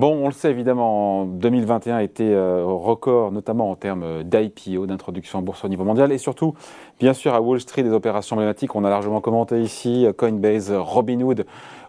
[0.00, 5.40] Bon, on le sait évidemment, 2021 a été euh, record, notamment en termes d'IPO, d'introduction
[5.40, 6.54] en bourse au niveau mondial, et surtout,
[6.98, 8.74] bien sûr, à Wall Street, des opérations emblématiques.
[8.74, 11.44] On a largement commenté ici Coinbase, Robinhood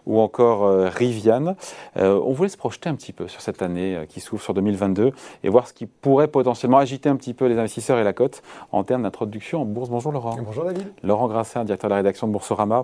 [0.06, 1.56] ou encore euh, Rivian.
[1.96, 5.12] Euh, on voulait se projeter un petit peu sur cette année qui s'ouvre sur 2022
[5.44, 8.42] et voir ce qui pourrait potentiellement agiter un petit peu les investisseurs et la cote
[8.72, 9.90] en termes d'introduction en bourse.
[9.90, 10.36] Bonjour Laurent.
[10.44, 10.86] Bonjour David.
[11.02, 12.82] Laurent Grassin, directeur de la rédaction de Boursorama.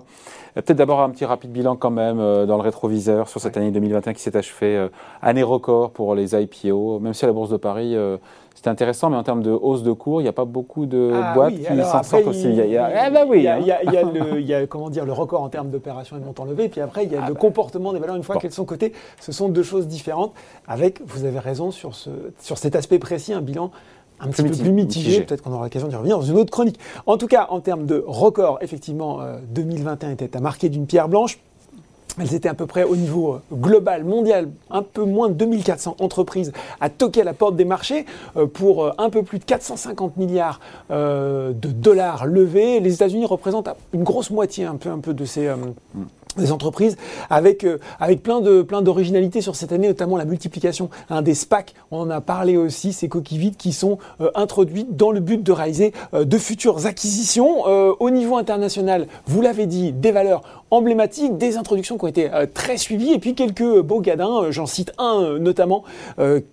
[0.55, 4.13] Peut-être d'abord un petit rapide bilan quand même dans le rétroviseur sur cette année 2021
[4.13, 4.89] qui s'est achevée
[5.21, 8.17] année record pour les IPO, même si à la Bourse de Paris, euh,
[8.55, 11.11] c'était intéressant, mais en termes de hausse de cours, il n'y a pas beaucoup de
[11.13, 12.49] ah boîtes qui s'en sortent aussi.
[12.49, 13.59] Il y a, eh ben oui, il y a,
[14.37, 16.81] il y a, comment dire, le record en termes d'opérations et de montants levés, puis
[16.81, 17.39] après, il y a ah le bah.
[17.39, 18.93] comportement des valeurs une fois qu'elles sont cotées.
[19.19, 20.33] Ce sont deux choses différentes,
[20.67, 22.09] avec, vous avez raison, sur, ce,
[22.39, 23.71] sur cet aspect précis, un bilan
[24.19, 25.21] un petit peu plus mitigé.
[25.21, 26.79] Peut-être qu'on aura l'occasion d'y revenir dans une autre chronique.
[27.05, 31.07] En tout cas, en termes de record, effectivement, 2021 euh, était à marquer d'une pierre
[31.07, 31.39] blanche.
[32.19, 35.95] Elles étaient à peu près au niveau euh, global, mondial, un peu moins de 2400
[35.99, 36.51] entreprises
[36.81, 40.59] à toquer à la porte des marchés euh, pour un peu plus de 450 milliards
[40.89, 42.79] de dollars levés.
[42.81, 45.73] Les États-Unis représentent une grosse moitié un peu, un peu de ces, mm
[46.37, 46.95] des entreprises
[47.29, 51.33] avec, euh, avec plein de plein d'originalité sur cette année, notamment la multiplication hein, des
[51.33, 51.73] SPAC.
[51.89, 55.41] On en a parlé aussi, ces coquilles vides qui sont euh, introduites dans le but
[55.41, 57.49] de réaliser euh, de futures acquisitions.
[57.99, 60.41] au niveau international, vous l'avez dit, des valeurs
[60.71, 64.51] emblématiques, des introductions qui ont été très suivies, et puis quelques beaux gadins.
[64.51, 65.83] J'en cite un notamment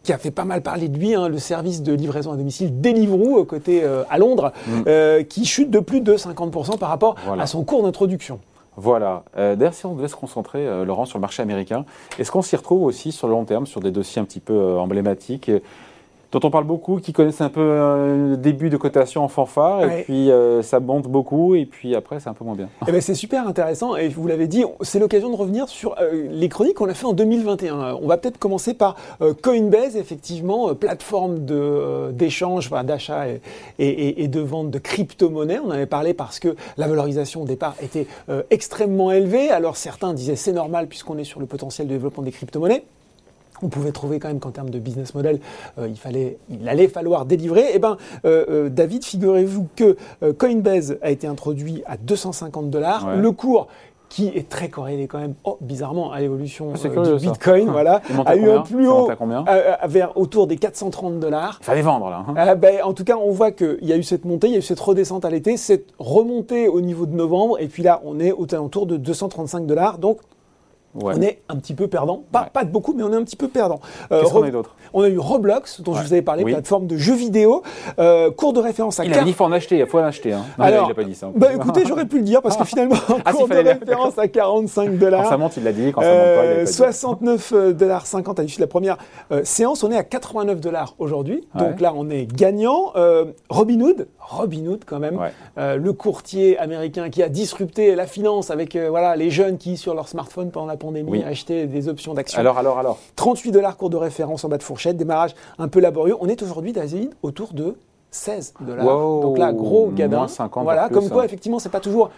[0.02, 2.80] qui a fait pas mal parler de lui, hein, le service de livraison à domicile
[2.80, 5.24] Deliveroo, côté à Londres, mm.
[5.28, 8.40] qui chute de plus de 50% par rapport à son cours d'introduction.
[8.76, 9.24] Voilà.
[9.36, 11.84] Euh, D'ailleurs, si on devait se concentrer, euh, Laurent, sur le marché américain,
[12.18, 14.52] est-ce qu'on s'y retrouve aussi sur le long terme, sur des dossiers un petit peu
[14.52, 15.50] euh, emblématiques?
[16.38, 19.84] Dont on parle beaucoup, qui connaissent un peu euh, le début de cotation en fanfare,
[19.84, 22.68] et puis euh, ça monte beaucoup, et puis après c'est un peu moins bien.
[22.86, 26.26] Eh ben, c'est super intéressant, et vous l'avez dit, c'est l'occasion de revenir sur euh,
[26.30, 27.94] les chroniques qu'on a fait en 2021.
[28.02, 28.96] On va peut-être commencer par
[29.42, 31.46] Coinbase, effectivement, plateforme
[32.12, 33.28] d'échange, d'achat
[33.78, 35.58] et, et, de vente de crypto-monnaies.
[35.58, 38.06] On en avait parlé parce que la valorisation au départ était
[38.50, 39.48] extrêmement élevée.
[39.48, 42.84] Alors certains disaient c'est normal puisqu'on est sur le potentiel de développement des crypto-monnaies
[43.62, 45.40] on pouvait trouver quand même qu'en termes de business model,
[45.78, 47.64] euh, il, fallait, il allait falloir délivrer.
[47.74, 49.96] Eh bien, euh, euh, David, figurez-vous que
[50.38, 53.16] Coinbase a été introduit à 250 dollars.
[53.16, 53.68] Le cours
[54.08, 58.36] qui est très corrélé quand même, oh, bizarrement, à l'évolution ah, du Bitcoin, voilà, a
[58.36, 59.10] eu un plus haut,
[59.88, 61.58] vers autour des 430 dollars.
[61.60, 62.24] Fallait vendre là.
[62.28, 62.54] Hein.
[62.54, 64.60] Ben, en tout cas, on voit qu'il y a eu cette montée, il y a
[64.60, 68.20] eu cette redescente à l'été, cette remontée au niveau de novembre, et puis là, on
[68.20, 69.98] est aux alentours de 235 dollars.
[69.98, 70.20] Donc,
[71.02, 72.24] on est un petit peu perdant.
[72.32, 73.80] Pas, pas de beaucoup, mais on est un petit peu perdant.
[74.12, 76.86] Euh, Qu'est-ce qu'on a d'autre On a eu Roblox, dont je vous avais parlé, plateforme
[76.86, 77.62] de jeux vidéo,
[77.98, 80.04] euh, cours de référence à Il a dit qu'il faut en acheter, il faut en
[80.04, 80.32] acheter.
[80.32, 80.44] Hein.
[80.58, 81.30] Non, Alors, il n'a pas dit ça.
[81.34, 84.98] Bah, écoutez, j'aurais pu le dire, parce que finalement, ah, cours de référence à 45
[84.98, 85.24] dollars.
[85.24, 85.92] Quand ça monte, il l'a dit.
[85.92, 88.96] Quand ça monte pas, 69 euh, dollars 50 à l'issue de la première
[89.32, 89.82] euh, séance.
[89.84, 91.46] On est à 89 dollars aujourd'hui.
[91.54, 92.92] Donc là, on est gagnant.
[93.48, 95.18] Robinhood, Robinhood quand même,
[95.56, 100.08] le courtier américain qui a disrupté la finance avec voilà, les jeunes qui, sur leur
[100.08, 100.85] smartphone pendant la pandémie,
[101.24, 102.38] achetaient des options d'action.
[102.38, 105.80] Alors, alors, alors 38 dollars cours de référence en bas de fourchette, démarrage un peu
[105.80, 106.16] laborieux.
[106.20, 107.76] On est aujourd'hui, David, autour de
[108.10, 108.84] 16 dollars.
[108.84, 110.28] Donc là, gros gadin.
[110.28, 111.26] 50 voilà, comme quoi, hein.
[111.26, 112.10] effectivement, c'est pas toujours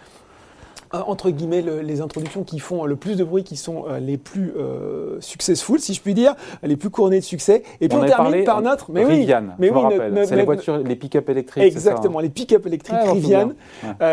[0.93, 4.53] entre guillemets les introductions qui font le plus de bruit, qui sont euh, les plus
[4.57, 7.63] euh, successful, si je puis dire, les plus couronnées de succès.
[7.81, 10.97] Et puis on, termine par notre, mais Rivian, oui, mais oui, c'est les voitures, les
[10.97, 11.65] pick-up électriques.
[11.65, 13.53] Exactement, les pick-up électriques ah, Rivian.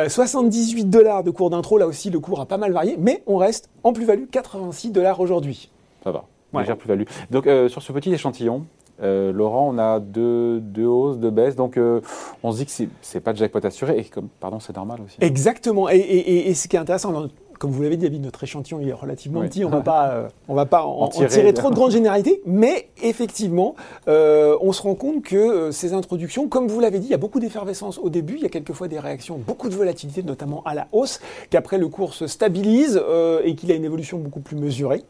[0.07, 3.37] 78 dollars de cours d'intro, là aussi le cours a pas mal varié, mais on
[3.37, 5.69] reste en plus-value 86 dollars aujourd'hui.
[6.03, 7.03] Ça va, légère plus-value.
[7.31, 8.65] Donc sur ce petit échantillon,
[9.01, 12.01] euh, Laurent, on a deux, deux, hausses, deux baisses, donc euh,
[12.43, 14.99] on se dit que c'est n'est pas de jackpot assuré, et comme, pardon, c'est normal
[15.05, 15.17] aussi.
[15.19, 17.27] Exactement, et, ce qui est intéressant,
[17.59, 21.09] comme vous l'avez dit, David, notre échantillon est relativement petit, on ne va pas en,
[21.09, 23.75] tirer, trop de grandes généralités, mais effectivement,
[24.07, 27.17] euh, on se rend compte que ces introductions, comme vous l'avez dit, il y a
[27.17, 30.73] beaucoup d'effervescence au début, il y a quelquefois des réactions, beaucoup de volatilité, notamment à
[30.73, 31.19] la hausse,
[31.49, 33.01] qu'après le cours se stabilise
[33.43, 35.03] et qu'il a une évolution beaucoup plus mesurée.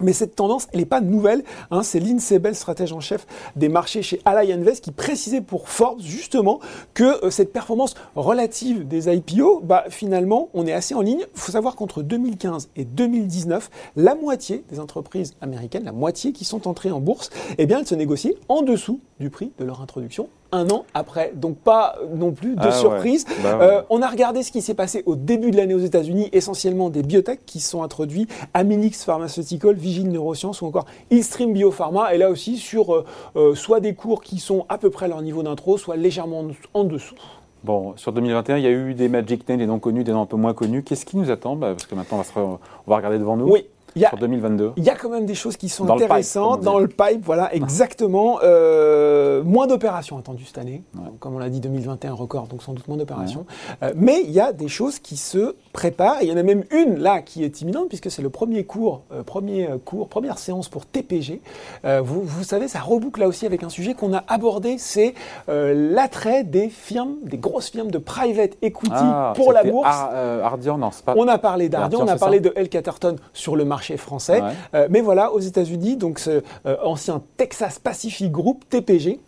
[0.00, 1.44] Mais cette tendance, elle n'est pas nouvelle.
[1.70, 3.26] Hein, c'est Lindsay Bell, stratège en chef
[3.56, 6.60] des marchés chez Ally Invest, qui précisait pour Forbes justement
[6.94, 11.24] que euh, cette performance relative des IPO, bah, finalement, on est assez en ligne.
[11.34, 16.44] Il faut savoir qu'entre 2015 et 2019, la moitié des entreprises américaines, la moitié qui
[16.44, 19.80] sont entrées en bourse, eh bien, elles se négociaient en dessous du prix de leur
[19.80, 21.32] introduction un an après.
[21.34, 23.26] Donc pas non plus de ah surprise.
[23.42, 26.28] Bah euh, on a regardé ce qui s'est passé au début de l'année aux États-Unis,
[26.32, 32.14] essentiellement des biotech qui sont introduits, Amilix Pharmaceutical, Vigil Neurosciences ou encore Illstream Biopharma.
[32.14, 33.04] Et là aussi sur euh,
[33.36, 36.44] euh, soit des cours qui sont à peu près à leur niveau d'intro, soit légèrement
[36.72, 37.16] en dessous.
[37.64, 40.20] Bon, sur 2021, il y a eu des Magic Names, des non connus, des noms
[40.20, 40.82] un peu moins connus.
[40.82, 41.56] Qu'est-ce qui nous attend?
[41.56, 43.50] Bah, Parce que maintenant, on va, on va regarder devant nous.
[43.50, 43.64] Oui,
[43.96, 47.22] sur 2022 Il y a quand même des choses qui sont intéressantes dans le pipe,
[47.22, 48.38] voilà, exactement.
[48.42, 50.82] Euh, moins d'opérations attendues cette année,
[51.20, 53.46] comme on l'a dit, 2021 record, donc sans doute moins d'opérations.
[53.82, 56.18] Euh, mais il y a des choses qui se préparent.
[56.22, 59.02] Il y en a même une là qui est imminente puisque c'est le premier cours,
[59.12, 61.40] euh, premier cours, première séance pour TPG.
[62.02, 65.14] Vous, vous, savez, ça reboucle là aussi avec un sujet qu'on a abordé, c'est
[65.48, 69.86] l'attrait des firmes, des grosses firmes de private equity ah, pour la bourse.
[69.88, 71.14] Ardian, non, pas.
[71.16, 72.68] On a parlé d'Ardian, on a parlé de L.
[72.68, 74.42] Catterton sur le marché français.
[74.74, 79.20] Euh, mais voilà, aux États-Unis, donc ce euh, ancien Texas Pacific Group, TPG,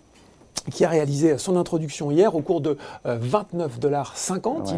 [0.71, 4.15] qui a réalisé son introduction hier au cours de 29 euh, dollars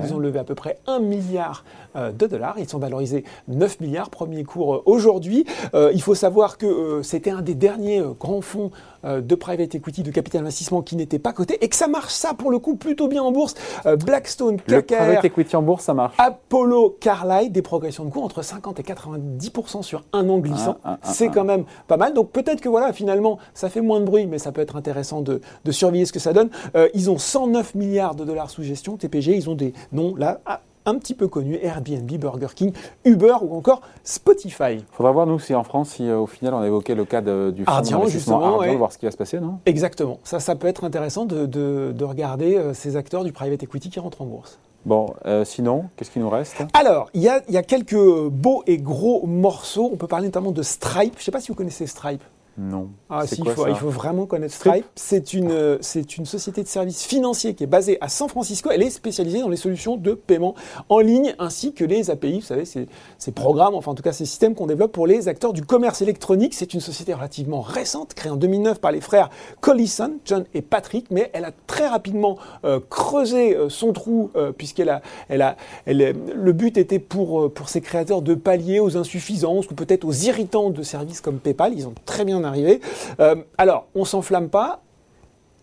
[0.05, 1.65] Ils ont levé à peu près 1 milliard
[1.97, 2.57] de dollars.
[2.59, 5.45] Ils sont valorisés 9 milliards, premier cours aujourd'hui.
[5.75, 8.71] il faut savoir que c'était un des derniers grands fonds
[9.05, 12.13] euh, de private equity, de capital investissement qui n'était pas coté et que ça marche
[12.13, 13.55] ça pour le coup plutôt bien en bourse.
[13.87, 16.17] Euh, Blackstone, KKR, le private equity en bourse, ça marche.
[16.19, 20.79] Apollo, Carlyle, des progressions de cours entre 50 et 90% sur un an glissant.
[20.83, 22.13] Ah, ah, ah, c'est quand même pas mal.
[22.13, 25.21] Donc peut-être que voilà, finalement, ça fait moins de bruit, mais ça peut être intéressant
[25.21, 25.41] de,
[25.73, 26.51] surveiller ce que ça donne.
[26.77, 29.37] Euh, ils ont 109 milliards de dollars sous gestion, TPG.
[29.37, 30.41] Ils ont des noms là
[30.89, 32.73] un petit peu connus, Airbnb, Burger King,
[33.05, 34.85] Uber ou encore Spotify.
[34.93, 37.65] Faudra voir, nous, si en France, si euh, au final on évoquait le cas du
[37.65, 39.59] fonds d'investissement Ardian, voir ce qui va se passer, non?
[39.67, 40.19] Exactement.
[40.25, 44.23] Ça, ça peut être intéressant de, regarder euh, ces acteurs du private equity qui rentrent
[44.23, 44.59] en bourse.
[44.87, 46.57] Bon, euh, sinon, qu'est-ce qui nous reste?
[46.73, 49.91] Alors, il y a, y a, quelques beaux et gros morceaux.
[49.93, 51.15] On peut parler notamment de Stripe.
[51.17, 52.23] Je ne sais pas si vous connaissez Stripe.
[52.59, 52.89] Non.
[53.09, 54.85] Ah si, il, faut, il faut, vraiment connaître Stripe.
[54.97, 58.71] C'est une, c'est une société de services financiers qui est basée à San Francisco.
[58.73, 60.57] Elle est spécialisée dans les solutions de paiement
[60.89, 64.13] en ligne ainsi que les API, vous savez, ces, ces programmes, enfin en tout cas
[64.13, 66.53] ces systèmes qu'on développe pour les acteurs du commerce électronique.
[66.53, 71.13] C'est une société relativement récente, créée en 2009 par les frères Collison, John et Patrick,
[71.13, 75.57] mais elle a très rapidement euh, creusé euh, son trou euh, puisqu'elle a, elle a,
[75.87, 80.13] elle, le but était pour, pour ses créateurs de pallier aux insuffisances ou peut-être aux
[80.13, 81.73] irritants de services comme PayPal.
[81.75, 82.81] Ils ont très bien arrivé.
[83.21, 84.83] Euh, alors, on s'enflamme pas.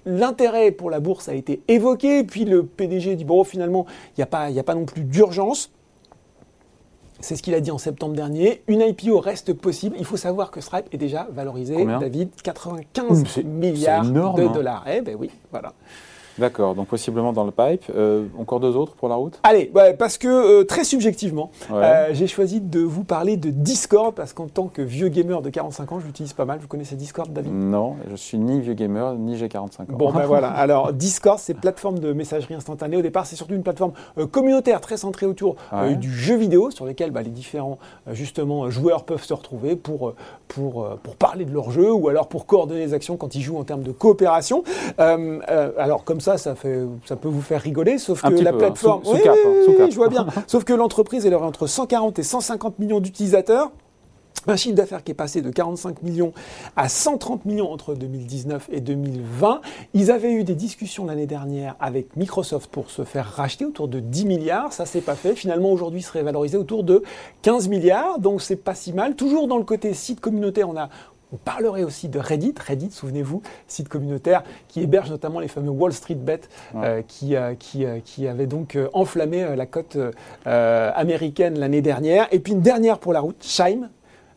[0.06, 4.24] L'intérêt pour la bourse a été évoqué, puis le PDG dit bon, finalement, il n'y
[4.24, 5.72] a, pas, a pas non plus d'urgence.
[7.20, 8.62] C'est ce qu'il a dit en septembre dernier.
[8.68, 9.96] Une IPO reste possible.
[9.98, 14.52] Il faut savoir que Stripe est déjà valorisé, David, 95 milliards de hein.
[14.52, 14.86] dollars.
[14.88, 15.74] Eh ben oui, voilà.
[16.38, 17.84] D'accord, donc possiblement dans le pipe.
[17.96, 19.40] Euh, encore deux autres pour la route?
[19.44, 24.34] Allez, parce que euh, très subjectivement, euh, j'ai choisi de vous parler de Discord, parce
[24.34, 26.60] qu'en tant que vieux gamer de 45 ans, je l'utilise pas mal.
[26.60, 27.54] Vous connaissez Discord, David?
[27.54, 29.94] Non, je suis ni vieux gamer, ni j'ai 45 ans.
[29.96, 30.50] Bon, ben voilà.
[30.50, 32.98] Alors, Discord, c'est plateforme de messagerie instantanée.
[32.98, 33.94] Au départ, c'est surtout une plateforme
[34.32, 35.56] communautaire très centrée autour
[35.98, 37.78] du jeu vidéo, sur lequel bah, les différents
[38.12, 40.14] justement joueurs peuvent se retrouver pour,
[40.48, 43.58] pour, pour parler de leur jeu ou alors pour coordonner les actions quand ils jouent
[43.58, 44.64] en termes de coopération.
[44.98, 48.54] alors, comme ça, ça, fait, ça peut vous faire rigoler, sauf que la hein.
[48.54, 49.06] plateforme.
[49.06, 50.26] Sous, cap, hein, je vois bien.
[50.48, 53.72] sauf que l'entreprise, elle aurait entre 140 et 150 millions d'utilisateurs.
[54.48, 56.32] Un chiffre d'affaires qui est passé de 45 millions
[56.76, 59.62] à 130 millions entre 2019 et 2020.
[59.94, 64.00] Ils avaient eu des discussions l'année dernière avec Microsoft pour se faire racheter autour de
[64.00, 64.74] 10 milliards.
[64.74, 65.36] Ça s'est pas fait.
[65.36, 67.02] Finalement, aujourd'hui, serait valorisé autour de
[67.42, 68.20] 15 milliards.
[68.20, 69.16] Donc, c'est pas si mal.
[69.16, 70.90] Toujours dans le côté site communautaire, on a
[71.34, 72.54] on parlerait aussi de Reddit.
[72.66, 76.42] Reddit, souvenez-vous, site communautaire qui héberge notamment les fameux Wall Street Bet
[76.76, 79.98] euh, qui, euh, qui, euh, qui avaient donc enflammé la cote
[80.46, 82.28] américaine l'année dernière.
[82.32, 83.90] Et puis une dernière pour la route, Shime,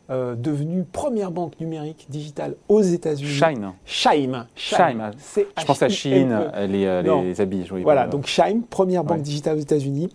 [0.09, 3.29] devenue première banque numérique digitale aux États-Unis.
[3.29, 3.71] Shine.
[3.85, 4.45] Shime.
[4.55, 5.11] Shime.
[5.57, 7.67] Je pense à Chine, les, les habits.
[7.83, 10.09] Voilà, donc Shime, première banque digitale aux États-Unis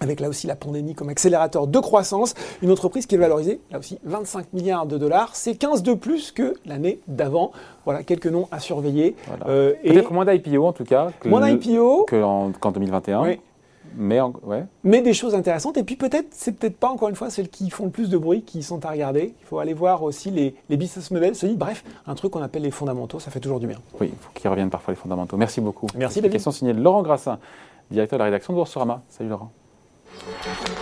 [0.00, 3.78] avec là aussi la pandémie comme accélérateur de croissance, une entreprise qui est valorisée, là
[3.78, 5.36] aussi, 25 milliards de dollars.
[5.36, 7.52] C'est 15 de plus que l'année d'avant.
[7.84, 9.14] Voilà, quelques noms à surveiller.
[9.46, 11.10] Euh, Peut-être moins d'IPO en tout cas.
[11.20, 12.06] Que moins d'IPO.
[12.08, 13.22] Qu'en 2021.
[13.22, 13.40] Oui.
[13.96, 14.64] Mais, ouais.
[14.84, 15.76] Mais des choses intéressantes.
[15.76, 18.18] Et puis peut-être, c'est peut-être pas encore une fois celles qui font le plus de
[18.18, 19.34] bruit qui sont à regarder.
[19.40, 22.70] Il faut aller voir aussi les, les business models, bref, un truc qu'on appelle les
[22.70, 23.78] fondamentaux, ça fait toujours du bien.
[24.00, 25.36] Oui, il faut qu'ils reviennent parfois les fondamentaux.
[25.36, 25.88] Merci beaucoup.
[25.96, 26.32] Merci David.
[26.32, 27.38] Question signée de Laurent Grassin,
[27.90, 29.02] directeur de la rédaction de Boursorama.
[29.08, 29.50] Salut Laurent.
[30.22, 30.79] Thank you.